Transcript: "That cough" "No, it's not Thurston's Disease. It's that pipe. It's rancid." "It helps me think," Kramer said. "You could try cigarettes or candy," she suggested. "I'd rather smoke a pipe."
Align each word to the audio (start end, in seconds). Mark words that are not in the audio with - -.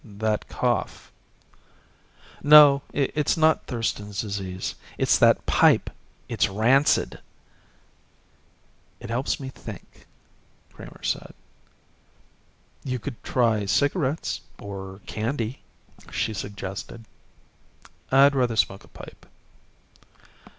"That 0.03 0.49
cough" 0.49 1.11
"No, 2.41 2.81
it's 2.91 3.37
not 3.37 3.67
Thurston's 3.67 4.19
Disease. 4.19 4.73
It's 4.97 5.19
that 5.19 5.45
pipe. 5.45 5.91
It's 6.27 6.49
rancid." 6.49 7.19
"It 8.99 9.11
helps 9.11 9.39
me 9.39 9.49
think," 9.49 10.07
Kramer 10.73 11.03
said. 11.03 11.35
"You 12.83 12.97
could 12.97 13.23
try 13.23 13.67
cigarettes 13.67 14.41
or 14.57 15.01
candy," 15.05 15.61
she 16.09 16.33
suggested. 16.33 17.05
"I'd 18.11 18.33
rather 18.33 18.55
smoke 18.55 18.83
a 18.83 18.87
pipe." 18.87 19.27